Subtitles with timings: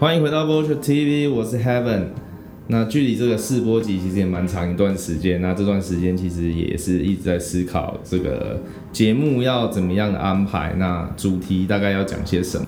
[0.00, 2.10] 欢迎回到 Vulture TV，我是 Heaven。
[2.68, 8.62] 那距离这个试播集其实也蛮长一段时间，那这段时间其实也是一直在思考这个
[8.92, 12.64] 节目要怎么样的安排，那主题大概要讲些什么。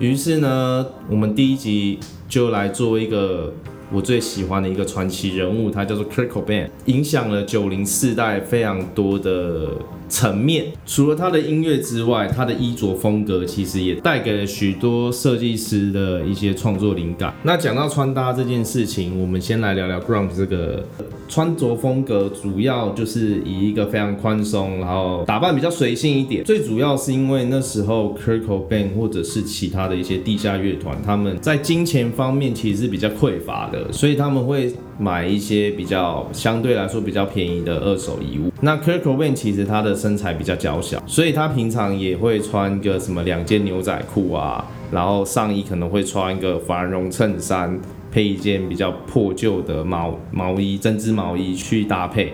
[0.00, 3.54] 于是呢，我们第一集就来做一个
[3.92, 9.70] 我最喜欢的一个传奇人物，他叫做 Kurt Cobain，影响了九零世代非常多的
[10.08, 10.66] 层面。
[10.86, 17.34] 除了他的音乐之外，他的衣着风格其实也带给了许多设计师的一些创作灵感。
[17.42, 20.84] 那讲到穿搭这件事情，我们先来聊聊 Grunge 这个
[21.28, 26.44] 穿着风格，主要就是以一个非常宽松，然后打扮比较随性一点。
[26.44, 33.90] 最主要是因为那时候 k i r k o b a n 或者是其他的一些地下乐团，他们在金钱方面其实是比较匮乏的。
[33.92, 38.50] 所以他们会买一些比较相对来说比较便宜的二手衣物。
[38.60, 47.78] 那 k i r k o b a n 其实他的身材比较娇小，所以他平常也会穿个什么两件牛仔裤啊，然后上衣可能会穿一个繁绒衬衫，
[48.10, 52.32] 配一件比较破旧的毛毛衣、针织毛衣去搭配。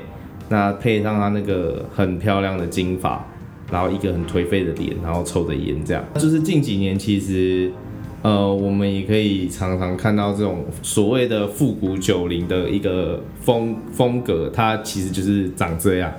[0.48, 3.24] 那配上他那个很漂亮的金发，
[3.72, 6.05] 然后一个很颓废的脸，然后抽着烟这样。
[6.14, 7.72] 就是近几年其实。
[8.23, 16.13] 呃，我们也可以常常看到这种所谓的复古九零的一个风风格，它其实就是长这样。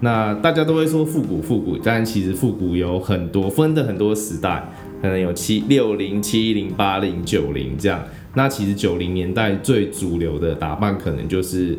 [0.00, 4.68] 那大家都会说复古复古，但其实复古有很多分的很多时代，
[5.02, 8.04] 可能有七六零、七零、八零、九零这样。
[8.34, 11.76] 那其实九零年代最主流的打扮，可能就是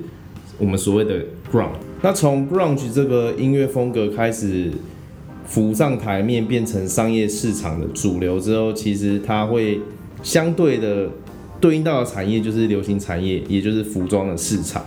[0.57, 1.69] 我们所谓的 grunge。
[2.01, 4.71] 那从 grunge 这个音乐风格开始。
[5.49, 9.81] 浮上台面变成商业市场的主流之后，其实它会
[10.21, 11.09] 相对的
[11.59, 14.85] 对应到的产业就是流行产业，也就是服装的市场。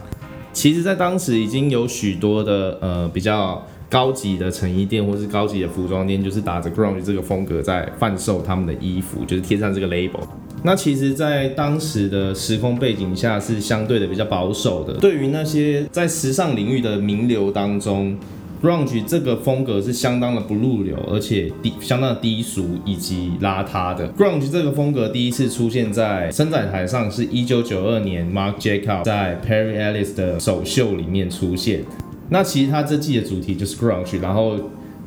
[0.52, 10.20] 其实，在当时已经有许多的呃比较高级的成衣店或是高级的服装店，就是打着 grunge 这个风格在贩售他们的衣服，就是贴上这个 label。
[10.62, 14.92] 那其实，在当时的时空背景下，是相对的比较保守的。
[14.94, 18.16] 对于那些在时尚领域的名流当中
[18.62, 24.08] ，Grunge 这个风格是相当的不入流，而且低相当的低俗以及邋遢的。
[24.12, 31.82] Grunge 这个风格第一次出现在伸展台上，是一九九二年 Mark Jacob 在 Perry Ellis 的首秀里面出现。
[32.30, 34.56] 那其实他这季的主题就是 Grunge，然后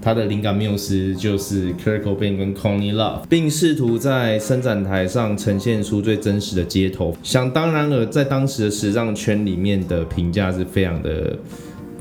[0.02, 7.16] 他的灵感缪斯就是 Kurt Cobain 跟 Connie Love，并试图在伸展台上呈现出最真实的街头。
[7.24, 11.38] 想当然了，在当时的时尚圈里面的评价是非常的。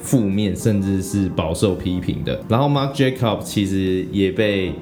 [0.05, 2.39] 负面甚至是饱受批评的。
[2.47, 4.73] 然后 Mark Jacob 其实也被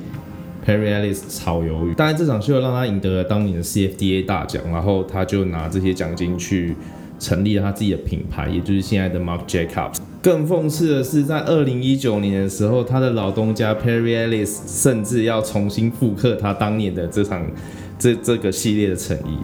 [0.66, 6.74] Perry Ellis 炒鱿鱼，当然这场秀让他赢得了当年的 CFDA 大奖，然后他就拿这些奖金去
[7.20, 9.92] 成立了他自己的品牌，也就是现在的 Mark Jacob。
[10.20, 17.44] 更讽刺的是，在二零一九年的时候，他的老东家 Perry Ellis 甚至要重新复刻他当年的这场
[17.98, 19.38] 这这个系列的成衣。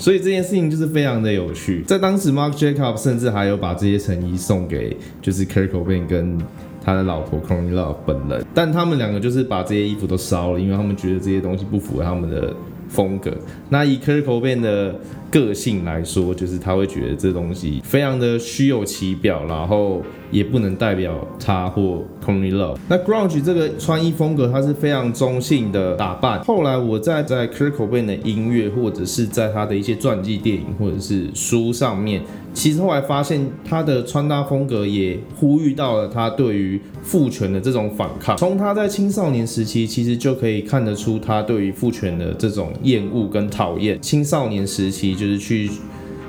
[0.00, 6.38] 所以这件事情就是非常的有趣，在当时，Mark Jacob 甚至还有把这些成衣送给就是 Kurt Cobain 跟
[6.82, 12.56] 他的老婆 Corney Love 本人，但他们两个就是把这些衣服都烧了，因为他们觉得这些东西不符合他们的
[12.88, 13.30] 风格。
[13.68, 14.98] 那以 Kurt Cobain 的
[15.30, 22.76] 个性来说，就是他会觉得这东西非常的虚有其表，然后也不能代表他或 c o n y Love。
[22.88, 26.42] 那 Grunge 这个穿衣风格，它是非常中性的打扮。
[26.44, 32.22] 后来我在在 Kurt Cobain 的音乐，或者是在他的一些传记电影或者是书上面，
[32.54, 38.36] 其实后来发现他的穿搭风格也呼吁到了他对于父权的这种反抗。
[38.38, 44.00] 从他在青少年时期，其实就可以看得出他对于父权的这种厌恶跟讨厌。
[44.00, 45.10] 青少年时期。
[45.20, 45.68] 就是去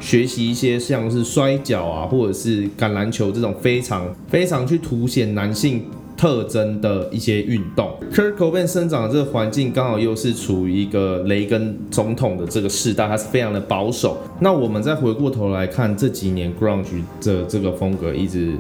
[0.02, 5.84] 学习一些像是摔跤啊，或者是橄榄球这种非常非常去凸显男性
[6.18, 7.92] 特征的一些运动。
[8.12, 14.18] Kirk O'Bean 生长的这个环境刚好又是处于一个雷根总统的这个世代，它是非常的保守。
[14.40, 18.54] 那我们再回过头来看这几年 Grunge 的这个风格一直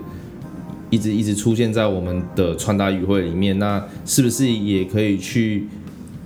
[0.89, 5.67] 一直一直出现在我们的穿搭语汇里面，那是不是也可以去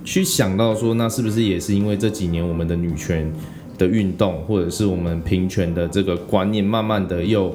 [0.04, 3.30] 去想到说，那是不是也是因为这几年我们的女权
[3.78, 7.54] 的运动，或者是我们平权的这个观念，慢慢的又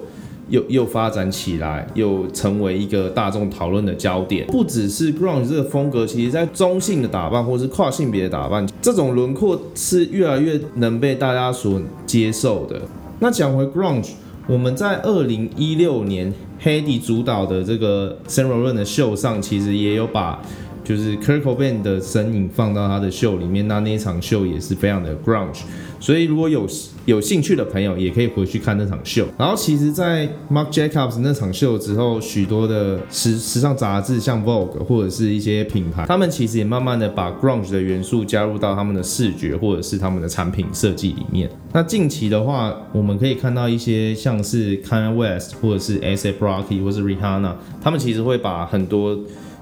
[0.50, 4.46] 又又发展起来，又成为一个大众讨论的焦点。
[4.48, 12.82] 不只是 grunge 这个风格，其实在中性的打扮，或是跨性别的打扮，这种轮廓是越来越能被大家所接受的。
[13.20, 14.12] 那讲回 grunge，
[14.48, 20.42] 我们在二零一六年 Heidi 主导的这个 Saint Laurent 的秀上，其实也有把。
[20.84, 25.62] 就是 Kurt Cobain 的身影放到他的秀里面，那那一场秀也是非常的 grunge。
[26.02, 26.68] 所以如果有
[27.06, 29.28] 有兴趣的朋友，也可以回去看那场秀。
[29.38, 41.48] 然后其实，在 Marc Jacobs 那场秀之后，许多的时时尚杂志，像 Vogue 或者是一些品牌，他们其实也慢慢的把 grunge 的元素加入到他们的视觉或者是他们的产品设计里面。
[41.72, 49.16] 那近期的话，我们可以看到一些像是 Kanye West 或者是 A$AP Rocky 或是 Rihanna，他们其实会把很多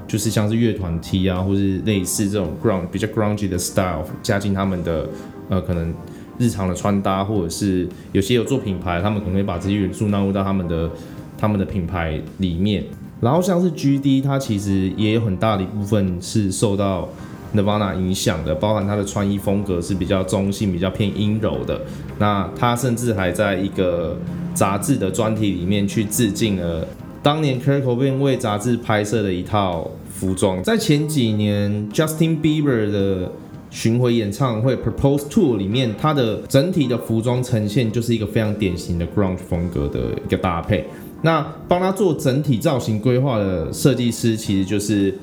[0.08, 5.06] 就是像是乐团 T 啊，或是类似这种 grunge 比较 grungy 的 style 加进他们的
[5.50, 5.94] 呃可能。
[6.40, 10.90] 日常的穿搭，或者是有些有做品牌，他们可能会把这些元素纳入到他们的
[11.38, 12.84] 他们的品牌里面。
[13.22, 17.10] 然后像是 GD，它其实也有很大的一部分是受到
[17.54, 21.82] Nirvana 影响的，包含它的穿衣风格是比较中性、比较偏阴柔的。
[22.18, 24.18] 那它甚至还在一个
[24.54, 26.88] 杂志的专题里面去致敬了
[27.22, 30.64] 当年 Kurt Cobain 为杂志拍摄的一套服装。
[30.64, 33.30] 在前几年 Justin Bieber 的
[33.70, 40.86] 巡回演唱会 Propose Tour 里面，它的整体的服装呈现就是一个非常典型的 grunge 风格的一个搭配。
[41.22, 45.14] 那帮他做整体造型规划的设计师其实就是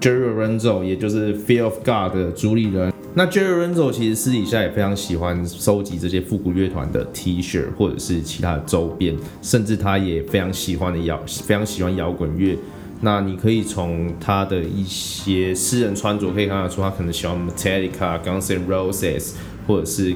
[0.00, 2.92] Jerry Lorenzo，也就是 Fear of God 的主理人。
[3.14, 12.54] 那 Jerry Lorenzo 其实私底下也非常喜欢收集这些复古乐团的 T 恤或者是其他的周边，甚至他也非常喜欢的摇，非常喜欢摇滚乐。
[13.02, 19.32] 那你可以从他的一些私人穿着可以看得出，他可能喜欢 Metallica、Guns N' Roses
[19.66, 20.14] 或者是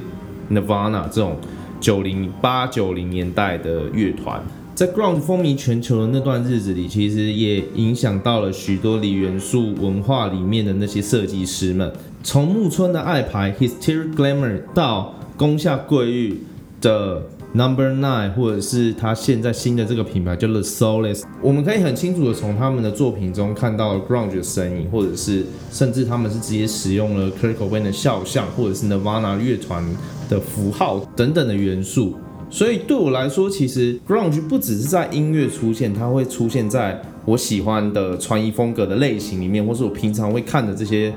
[0.49, 1.37] Nirvana 这种
[1.79, 4.41] 九零八九零年代的乐团。
[4.73, 11.93] 在 Ground 风靡全球的那段日子里，其实也影响到了许多锂元素文化里面的那些设计师们。
[12.23, 16.41] 从木村的爱牌 Hysteric Glamour 到宫下桂玉
[16.81, 17.21] 的。
[17.53, 29.83] Number Nine，或者是他现在新的这个品牌叫 The Solace，我们可以很清楚的从他们的作品中看到 Grunge 的身影，或者是甚至他们是直接使用了 Kurt Cobain 的肖像，或者是 Nirvana 乐团
[30.29, 32.15] 的符号等等的元素。
[32.49, 41.13] 所以对我来说，其实 Grunge 不只是在音乐出现，它会出现在我喜欢的穿衣风格的类型里面，或是我平常会看的这些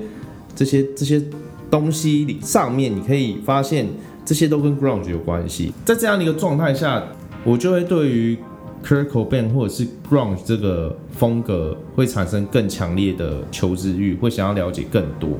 [0.56, 1.22] 这些这些
[1.70, 3.86] 东西里上面，你可以发现。
[4.24, 7.02] 这些都跟 grunge 有关系，在这样的一个状态下，
[7.44, 8.38] 我就会对于
[8.82, 15.30] Kurt Cobain 或者是 grunge 这个风格会产生更强烈的求知欲，会想要了解更多。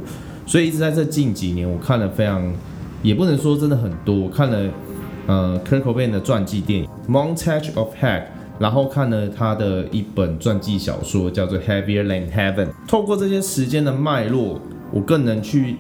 [0.47, 2.53] 所以一直在这近几年，我看了非常，
[3.03, 4.71] 也不能说真的很多，我看了
[5.27, 8.25] 呃 Kurt Cobain 的传记电影 Montage of Heck，
[8.59, 12.69] 然后看了他的一本传记小说叫做 Heavier Than Heaven。
[12.87, 14.61] 透过这些时间的脉络，
[14.93, 15.77] 我更能去。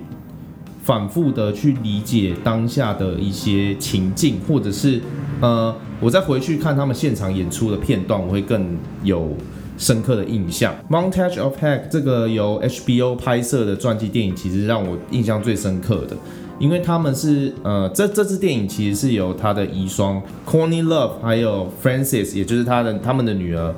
[0.84, 5.00] 反复的去理解当下的一些情境，或者是
[5.40, 9.34] 呃，我再回去看他们现场演出的片段，我会更有
[9.78, 10.74] 深刻的印象。
[10.90, 16.14] Montage of Heck 这个由 HBO 拍摄的传记电影，其实让我印象最深刻的，
[16.58, 23.74] 因为他们是呃，这这支电影其实是由他的遗孀 Courtney Love 还有 Frances，也就是他的他们的女儿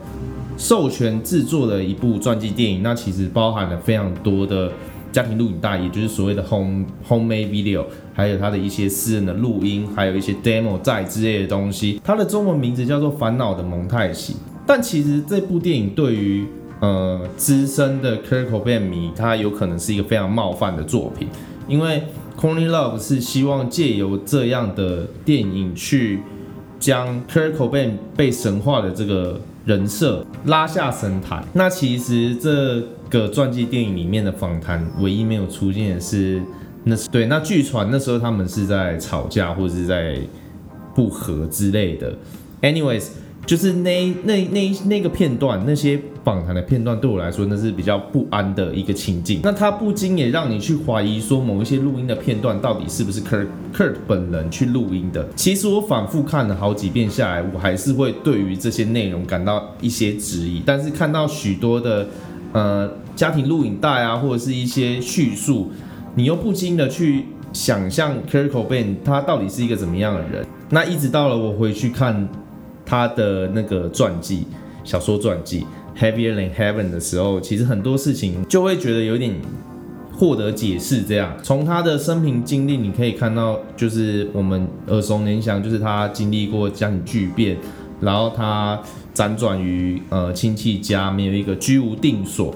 [0.58, 2.82] 授权制作的一部传记电影。
[2.82, 4.72] 那其实包含了非常多的。
[5.16, 7.82] 家庭录影带，也就是所谓的 home homemade video，
[8.12, 11.98] 还有他的一些私人的录音，还有一些 demo 在之类的东西。
[12.04, 14.34] 它的中文名字叫做《烦恼的蒙太奇》。
[14.66, 16.46] 但其实这部电影对于
[16.80, 21.28] 呃资深的 Kurt Cobain 迷，它有可能是一个非常冒犯的作品，
[21.66, 22.02] 因为
[22.38, 26.20] Courtney Love 是希望借由这样的电影去
[26.78, 31.42] 将 Kurt Cobain 被神化的这个人设拉下神坛。
[31.54, 32.86] 那其实这。
[33.08, 36.42] 个传记电影里面的访谈，唯一没有出现的是
[36.84, 40.18] 那是对，那据传那时候他们是在吵架或者是在
[40.94, 42.16] 不和之类的。
[42.62, 43.08] Anyways，
[43.44, 49.40] 就是那那那那个片段，那些访谈的片段对我来说那是比较不安的一个情境。
[49.42, 55.28] 那他不禁也让你去怀疑说，某一些录音的片段到底是不是 Kurt Kurt 本人去录音的？
[55.36, 60.62] 其实我反复看了好几遍下来，我还是会对于这些内容感到一些质疑。
[60.64, 62.06] 但是看到许多的。
[62.52, 65.70] 呃，家庭录影带啊，或者是一些叙述，
[66.14, 70.46] 你又不禁的去想象 Kurt Cobain 他到底是一个怎么样的人。
[70.70, 72.28] 那一直到了我回去看
[72.84, 74.46] 他的那个传记
[74.82, 75.66] 小说传记
[75.98, 79.34] Heavier Than Heaven 的时候，其实很多事情就会觉得有点
[80.12, 81.02] 获得解释。
[81.02, 87.56] 这样，从他的生平经历，你可以看到，就是我们耳熟能详，就是他经历过家庭巨变，
[88.00, 88.80] 然后他。
[89.16, 92.54] 辗转于呃亲戚家，没有一个居无定所。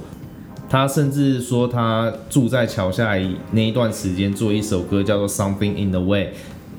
[0.69, 3.15] 他甚至说，他住在桥下
[3.53, 6.25] 那一段时间，做一首歌叫做《Something in the Way》。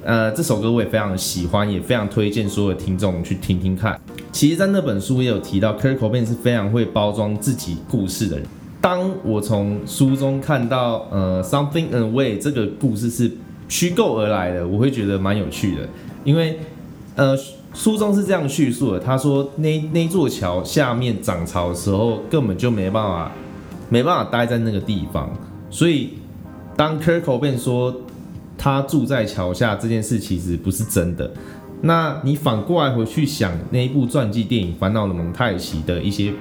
[0.04, 4.00] 呃，这首歌我也非常喜欢，也非常推荐所有听众去听听看。
[4.32, 8.46] 其实，在那本书也有提到，Kurt Cobain 是非常会包装自己故事的人。
[8.80, 13.32] 当我从书中看到呃 Something Away 这个故事是
[13.68, 15.90] 虚构而来的，我会觉得蛮有趣的，
[16.24, 16.60] 因为
[17.16, 17.36] 呃
[17.74, 23.32] 书中是这样叙述的，他说那那座桥下面涨潮的时候根本就没办法
[23.90, 25.30] 没办法待在那个地方，
[25.70, 26.12] 所以
[26.76, 27.96] 当 Kirk O Ben 说
[28.58, 31.32] 他住在桥下这件事其实不是真的，
[31.82, 36.34] 那你反过来回去想那一部传记电影《烦恼的蒙太奇》的一些。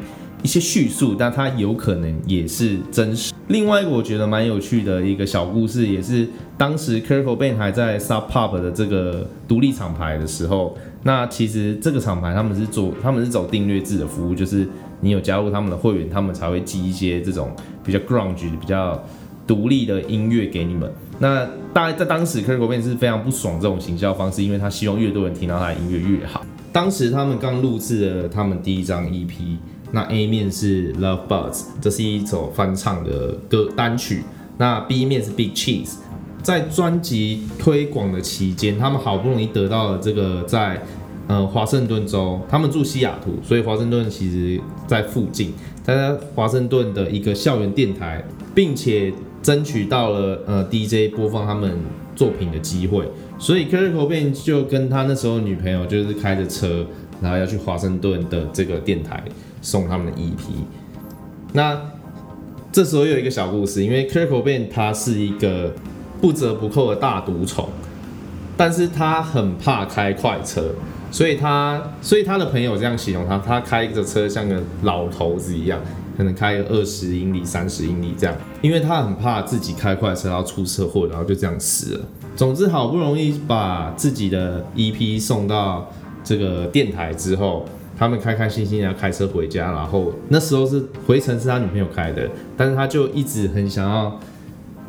[0.43, 3.31] 一些叙述，但它有可能也是真实。
[3.49, 14.69] 另外一个我觉得蛮有趣的一个小故事，也是当时 Kirko Ben 还在 Sub Pop 的这个独立厂牌的时候，那其实这个厂牌他们是做他们是走订阅制的服务，就是
[15.00, 17.50] 你有加入他们的会员，他们才会寄一些这种
[17.85, 19.02] 比较 grunge 比较
[19.47, 20.92] 独立的音乐给你们。
[21.19, 26.45] 那大概在当时 Kurt Cobain 是非常不爽这种行销方式，因为他希望越多人听到他的音乐越好。
[26.73, 29.57] 当时他们刚录制了他们第一张 EP。
[29.92, 34.23] 那 A 面是 Love Buzz，这是一首翻唱的歌单曲。
[34.57, 35.95] 那 B 面是 Big Cheese。
[36.43, 40.83] 在专辑推广的期间，他们好不容易得到了这个在
[41.27, 51.79] 呃华盛顿州，他们住西雅图，所以华盛顿其实在附近，在华盛顿的一个校园电台，并且争取到了呃 DJ 播放他们
[52.17, 53.09] 作品的机会。
[53.39, 56.87] 所以 Kurt c o b a n 就跟他那时候女朋友就是开着车，
[57.21, 59.23] 然后要去华盛顿的这个电台。
[59.63, 60.39] 送他们的 EP，
[61.53, 61.79] 那
[62.73, 65.75] 这时候有一个小故事，因为 Kurt Cobain 他是一个
[66.21, 67.69] 不折不扣的大毒虫，
[68.57, 70.75] 但是他很怕开快车，
[71.11, 75.81] 所以他所以他的朋友这样形容他，他开着车像个老头子一样，
[76.17, 82.00] 可能开个二十英里、三十英里这样，因为他很怕自己开快车然后出车祸，然后就这样死了。
[82.37, 85.91] 总之，好不容易把自己的 EP 送到
[86.23, 87.65] 这个电台之后。
[87.99, 94.19] 他们开开心心的开车回家，然后那时候是回程是他女朋友开的，但是他就一直很想要，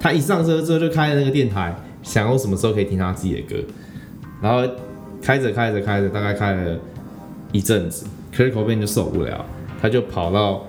[0.02, 3.64] 他一上车之后就开了那个电台，想要什么时候可以听他自己的歌，
[4.42, 4.68] 然后
[5.22, 6.80] 开着开着开着，大概开了
[7.52, 9.46] 一阵子，Kurt Cobain 就受不了，
[9.80, 10.66] 他就跑到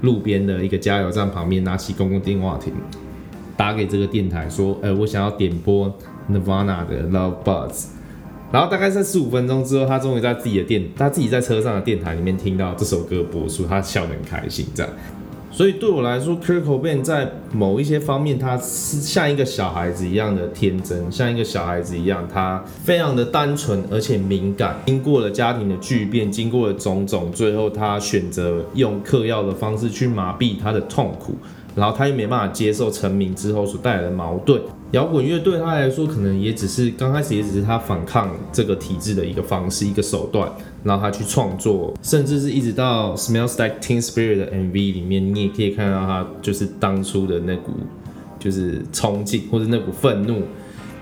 [0.00, 2.72] 路边的一个加油站旁边，拿起公共电话亭，
[3.56, 5.86] 打给这个电台说，呃，我想要点播
[6.28, 7.86] Nirvana 的 Love Buzz。
[8.52, 14.66] 然后大概在十五分钟之后，他终于在自己的电，他自己在车上的电台里面听到这首歌播出，他笑得很开心。
[14.74, 14.92] 这样，
[15.56, 24.76] 所以对我来说，Kirk Cobain 在某一些方面，他是像一个小孩子一样的天真，像一个小孩子一样，他非常的单纯而且敏感。
[24.86, 31.36] 经过了家庭的巨变，经过了种种，最后他选择用嗑药的方式去麻痹他的痛苦，
[31.74, 34.60] 然后他又没办法接受成名之后所带来的矛盾。
[34.92, 40.48] 摇滚乐对他来说，可能也只是刚开始，也只是他反抗这个体制的一个方式、一个手段。
[40.84, 47.72] 然后他去创作，甚至是一直到《Smells Like Teen Spirit》的 MV 里面，你也可以看到他就是当初的那股
[48.38, 50.42] 就是冲劲或者那股愤怒。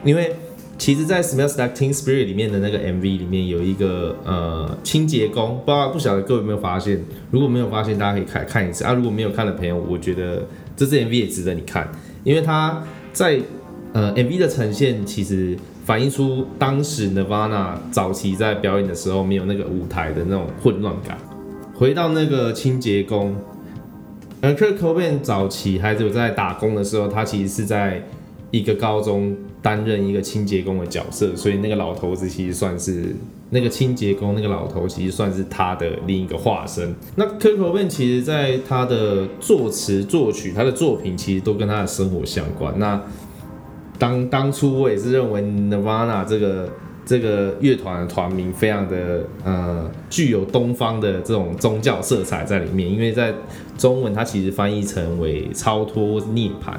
[0.05, 0.35] 因为
[0.79, 7.05] 其实，在《Smells Like Teen Spirit》里面的那个 MV 里面有一个呃清洁工，不知道不晓得各位有没有发现？
[7.31, 8.95] 如果没有发现，大家可以看看一次啊。
[8.95, 10.45] 如果没有看的朋友，我觉得
[10.77, 11.91] 这支 MV 也值得你看，
[12.25, 13.41] 因为他在。
[13.95, 21.19] 呃，MV 的呈现其实反映出当时 Nirvana 早期在表演的时候没有那个舞台的那种混乱感。
[21.75, 23.37] 回到那个清洁工，
[24.41, 28.03] 而，Kurt Cobain 早期还是有在打工的时候，他其实是在
[28.51, 33.15] 一个高中担任一个清洁工的角色，所以那个老头子其实算是
[33.55, 36.95] 那个清洁工，那个老头其实算是他的另一个化身。
[37.17, 42.79] 那 Kurt Cobain 其实在他的作词作曲，他的作品其实都跟他的生活相关。
[42.79, 42.99] 那
[43.99, 46.71] 当当初我也是认为 Nirvana 这个
[47.05, 53.35] 这个乐团的团名非常的呃具有东方的这种宗教色彩在里面，因为在
[53.77, 56.75] 中文它其实翻译成为超脱涅槃，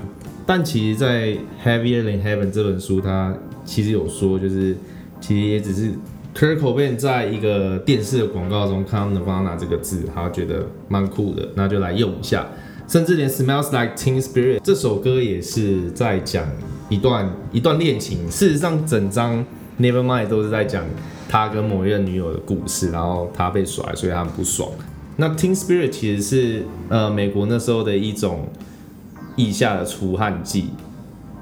[0.45, 4.75] 但其实，在 Heavier Than Heaven 这本书，它其实有说，就是
[5.21, 5.91] 其实也只是
[6.35, 12.47] Kurt Cobain 在一个电视的广告中看到 Nirvana 这个字，他觉得蛮酷的，那就来用一下，
[12.87, 16.45] 甚至连 Smells Like Teen Spirit 这首歌也是在讲。
[16.89, 19.43] 一段一段恋情，事实上整张
[19.79, 20.83] Nevermind 都是在讲
[21.27, 24.69] 他跟某一任女友的故事，然后他被甩，所以他很不爽。
[25.15, 28.47] 那 Teen Spirit 其实是呃美国那时候的一种
[29.37, 30.69] 腋下的除汗剂，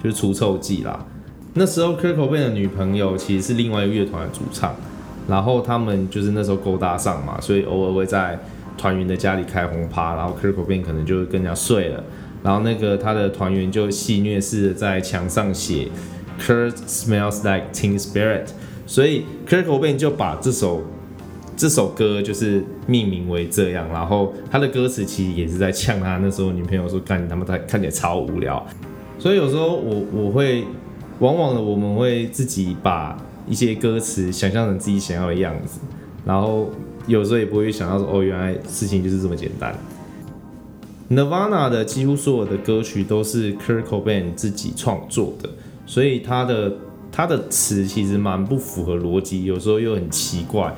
[0.01, 1.05] 就是除臭剂啦。
[1.53, 4.75] 那时候 Kirk Cobain 的女朋友其实是另外一个乐团的主唱，
[5.27, 8.39] 然后他们就是那时候勾搭上嘛，所以偶尔会在
[8.77, 12.03] 团员的家里开轰趴，然后 Kirk Cobain 可能就跟人家睡了。
[12.41, 15.88] 然后那个他的团员就戏谑似的在墙上写
[16.39, 18.48] Kurt smells like Teen Spirit，
[18.88, 20.81] 所以 Kirk Cobain 就把这首
[21.55, 28.65] 这首歌就是命名为这样，然后他的歌词其实也是在呛他那时候女朋友说，干你他妈他看起来超无聊，
[29.20, 30.65] 所以有时候我我会，
[31.21, 35.79] 往往的我们会自己把一些歌词想象成自己想要的样子，
[36.25, 36.69] 然后
[37.05, 39.73] 有时候也不会想到说，哦，原来事情就是这么简单。
[41.09, 45.49] Nirvana 的几乎所有的歌曲都是 Kurt Cobain 自己创作的，
[45.85, 46.73] 所以他的
[47.11, 50.73] 他的词其实蛮不符合逻辑，有时候又很奇怪。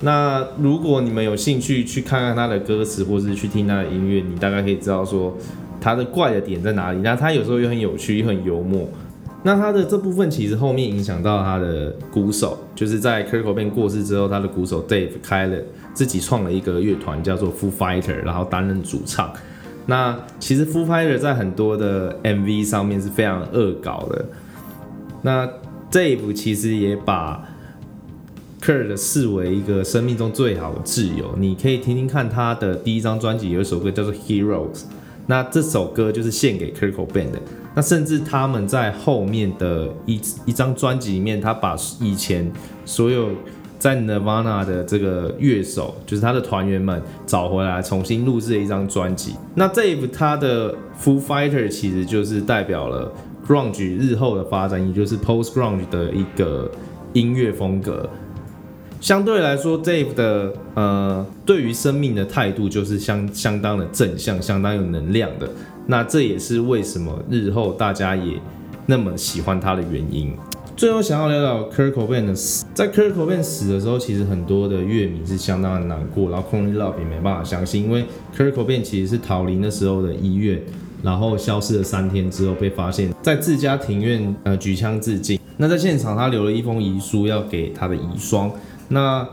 [0.00, 5.34] 那如果你们有兴趣去看看他的歌词，或是去听他的音乐，你大概可以知道说
[5.80, 7.00] 他的怪的点在哪里。
[7.00, 8.86] 那他有时候又很有趣，又很幽默。
[9.48, 15.56] 那他的这部分其实后面影响到他的鼓手，就是在 Kurt Cobain 过世之后，他的鼓手 Dave 开了
[15.94, 19.32] 自己创了一个乐团，叫做 Foo Fighter，然后担任主唱。
[19.86, 24.26] 那其实 Foo Fighter 在很多的 MV 上面是非常恶搞的。
[25.22, 25.48] 那
[25.90, 27.42] Dave 其实也把
[28.60, 34.82] Kurt 视为一个生命中最好的挚友，你可以听听看他的第一张专辑有一首歌叫做 Heroes，
[35.26, 37.40] 那这首歌就是献给 Kurt Cobain 的。
[37.74, 42.50] 那甚至他们在后面的一一张专辑里面，他把以前
[42.84, 43.28] 所有
[43.78, 49.34] 在 Nirvana 的这个乐手，就是他的团员们找回来，重新录制了一张专辑。
[49.54, 53.12] 那 Dave 他的 Foo Fighter 其实就是代表了
[53.46, 56.68] Grunge 日后的发展，也就是 Post Grunge 的一个
[57.12, 58.10] 音乐风格。
[59.00, 65.48] 相对来说，Dave 的呃，对于生命的态度就是相相当的正向，相当有能量的。
[65.90, 68.34] 那这也是为什么日后大家也
[68.84, 70.36] 那么喜欢他的原因。
[70.76, 78.04] 最后想要聊聊 Kurt Cobain 的死，在 Kurt Cobain 死的时候，其实很多的乐迷是相当的难过，然后 c o n y Love 也没办法相信，因为
[78.36, 80.62] Kurt Cobain 其实是逃离那时候的医院，
[81.02, 85.40] 然后消失了三天之后被发现，在自家庭院呃举枪自尽。
[85.56, 88.50] 那在现场他留了一封遗书要给他的遗孀。
[88.90, 89.26] 那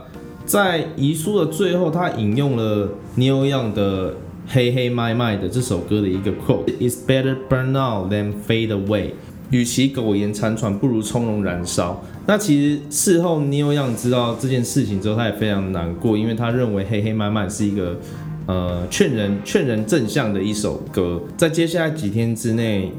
[0.44, 4.10] 在遗书的最后，他引用了 Neil Young 的
[4.48, 9.10] 《黑黑麦麦》的这首歌的一个 quote：“It's better burn out than fade away。
[9.50, 17.98] 与其苟延残喘，不如从容燃烧。”那其实事后 Neil Young 知道这件事情之后，他也非常难过，因为他认为《黑黑麦麦》是一个
[18.46, 21.22] 呃劝人劝人正向的一首歌。
[21.36, 22.90] 在接下来几天之内，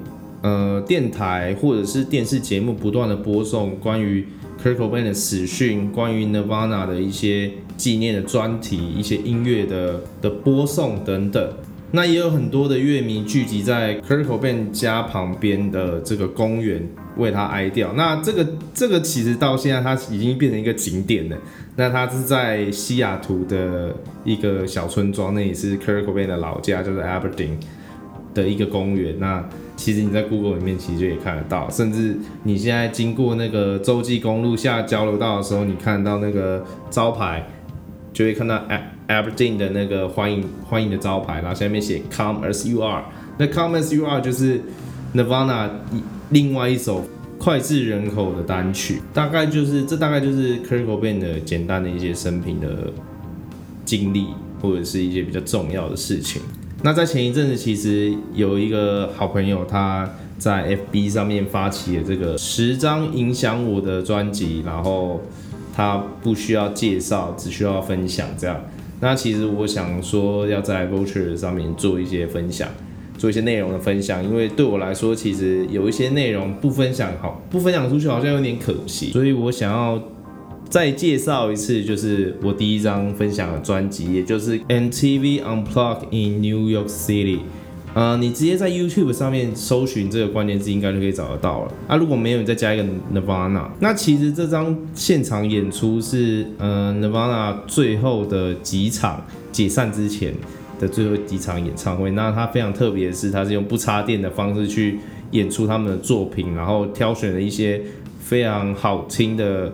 [0.42, 4.26] 呃，电台或者是电视节目不断的播送关于
[4.64, 11.54] Kurt Cobain 的死讯，关于 Nirvana 的一些纪念的专题，一些音乐的的播送等等。
[11.92, 16.86] 那也有很多的乐迷聚集在 Kurt Cobain 家旁边的这个公园
[17.16, 17.94] 为他哀悼。
[17.96, 21.38] 那这个这个其实到现在它已经变成一个景点了。
[21.78, 27.52] 那它是在西雅图的一个小村庄，那也是 Kurt Cobain 的老家，就是 Aberdeen
[28.34, 29.18] 的一个公园。
[29.18, 37.48] 那其实你在 Google 里面其实就也看得到，甚至你现在经过那个洲际公路下交流道的时候，你看到那个招牌，
[38.18, 38.60] 就会看到
[39.08, 43.04] Aberdeen 的那个欢迎欢迎的招牌，然后下面写 Come as you are。
[43.38, 44.60] 那 Come as you are 就是
[45.14, 45.70] Nirvana
[46.32, 47.06] 另外一首
[47.40, 52.92] 脍炙人口的单曲，大概就是这大概就是 Kurt Cobain 的简单的一些生平的
[53.86, 56.42] 经历，或者是一些比较重要的事情。
[56.82, 65.22] 那在前一阵子，其实有一个好朋友，他在 FB 上面发起了这个十张影响我的专辑，然后
[65.78, 68.60] 他不需要介绍，只需要分享这样。
[69.00, 72.68] 那其实我想说，要在 Vulture 上面做一些分享，
[73.16, 80.02] 做一些内容的分享，因为对我来说，其实有一些内容不分享好，不分享出去好像有点可惜，所以我想要。
[80.70, 87.40] 再介绍一次，就是我第一张分享的专辑，也就是 MTV Unplugged in New York City。
[87.98, 91.74] 呃，你直接在 YouTube 上面搜寻这个关键字，应该就可以找得到了。
[91.88, 93.68] 啊，如果没有，你再加一个 Nirvana。
[93.80, 100.32] 那其实这张现场演出是呃 Nirvana 最后的几场解散之前
[100.80, 102.12] 的最后几场演唱会。
[102.12, 105.00] 那它非常特别的是，它是用不插电的方式去
[105.32, 107.82] 演出他们的作品，然后挑选了一些
[108.20, 109.74] 非常好听的。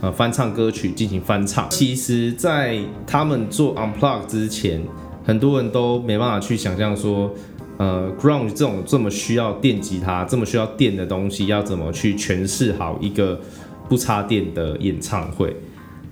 [0.00, 1.68] 呃，翻唱歌曲进行翻唱。
[1.68, 4.80] 其实，在他们做 Unplug 之前，
[5.26, 7.34] 很多人都没办法去想象说，
[7.78, 13.40] 呃，Grunge 这种这么需要电吉他、这么需要电的东西，要怎么去诠释好一个
[13.88, 15.56] 不插电的演唱会。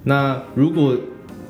[0.04, 0.96] 那如果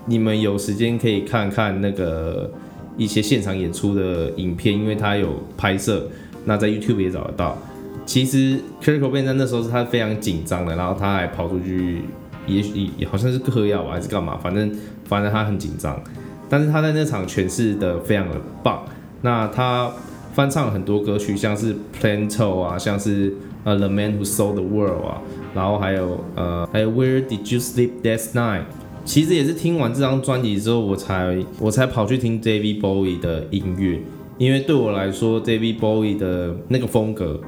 [0.07, 2.50] 你们有时间，可以看看那个
[2.96, 6.09] 一些现场演出的影片，因为他有拍摄，
[6.44, 7.57] 那在 YouTube 也找得到。
[8.05, 12.02] 其实 Kurt Cobain 在那时候是他非常紧张的，然后他还跑出去。
[12.46, 14.38] 也许好像是嗑药吧，还是干嘛？
[14.40, 14.72] 反正
[15.05, 16.00] 反正他很紧张，
[16.48, 18.85] 但是他在那场诠释的非常的棒。
[19.22, 19.90] 那他
[20.35, 25.22] 翻唱很多歌曲，像是 PLANTO 啊，像是呃 The Man Who Sold the World 啊，
[25.55, 28.62] 然后还有呃还有 Where Did You Sleep Last Night？
[29.05, 34.00] 其实也是听完这张专辑之后，我才我才跑去听 David Bowie 的音乐，
[34.37, 37.40] 因为对我来说，David Bowie 的那个风格，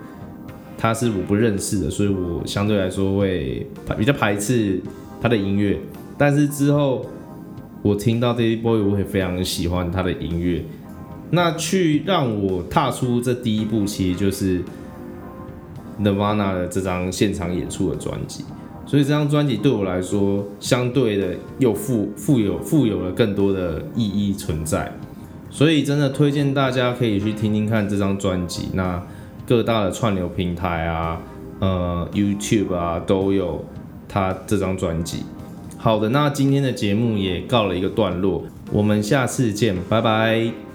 [0.78, 3.66] 他是我不认识的，所以我相对来说会
[3.98, 4.80] 比较排斥
[5.20, 5.76] 他的音乐。
[6.16, 7.04] 但是之后
[7.82, 10.64] 我听到 David Bowie，我会非常喜欢他的音乐。
[11.30, 14.62] 那去让我踏出这第一步，其实就是
[16.00, 18.44] Nirvana 的这张现场演出的专辑。
[18.86, 24.90] 所以这张专辑对我来说，相对的又富富有富有了更多的意义存在。
[25.50, 28.68] 所以真的推荐大家可以去听听看这张专辑。
[28.72, 29.02] 那
[29.46, 31.20] 各大的串流平台啊，
[31.58, 33.64] 呃，YouTube 啊，都有
[34.08, 35.24] 他这张专辑。
[35.76, 40.67] 好的，那今天的节目也告了一个段落，我们下次见，拜拜。